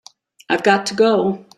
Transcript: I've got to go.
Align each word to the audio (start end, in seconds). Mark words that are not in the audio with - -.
I've 0.49 0.63
got 0.63 0.87
to 0.87 0.95
go. 0.95 1.45